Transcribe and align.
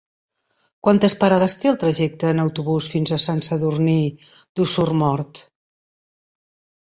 Quantes 0.85 1.15
parades 1.23 1.55
té 1.63 1.69
el 1.71 1.75
trajecte 1.83 2.31
en 2.35 2.41
autobús 2.43 2.87
fins 2.95 3.13
a 3.13 3.19
Sant 3.25 3.43
Sadurní 3.49 3.97
d'Osormort? 4.61 5.43